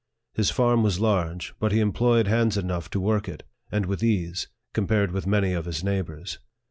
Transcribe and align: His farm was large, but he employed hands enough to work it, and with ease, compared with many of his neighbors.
His 0.33 0.49
farm 0.49 0.81
was 0.81 0.99
large, 0.99 1.53
but 1.59 1.71
he 1.71 1.79
employed 1.79 2.25
hands 2.25 2.57
enough 2.57 2.89
to 2.89 2.99
work 2.99 3.29
it, 3.29 3.43
and 3.71 3.85
with 3.85 4.01
ease, 4.03 4.47
compared 4.73 5.11
with 5.11 5.27
many 5.27 5.53
of 5.53 5.65
his 5.65 5.83
neighbors. 5.83 6.39